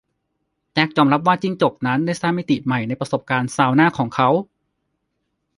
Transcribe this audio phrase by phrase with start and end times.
[0.73, 4.29] แจ็คยอมรับว่าจิ้งจกนั้นได้สร้างมิติใหม่ในประสบการณ์ซาวน่าของเขา